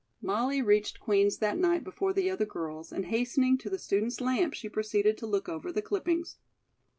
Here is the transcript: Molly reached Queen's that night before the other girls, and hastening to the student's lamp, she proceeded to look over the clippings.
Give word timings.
Molly 0.19 0.63
reached 0.63 0.99
Queen's 0.99 1.37
that 1.37 1.59
night 1.59 1.83
before 1.83 2.11
the 2.11 2.27
other 2.27 2.43
girls, 2.47 2.91
and 2.91 3.05
hastening 3.05 3.55
to 3.59 3.69
the 3.69 3.77
student's 3.77 4.19
lamp, 4.19 4.55
she 4.55 4.67
proceeded 4.67 5.15
to 5.19 5.27
look 5.27 5.47
over 5.47 5.71
the 5.71 5.83
clippings. 5.83 6.37